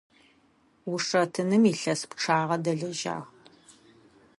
[0.91, 3.25] Ушэтыным илъэс пчъагъэ дэлэжьагъ.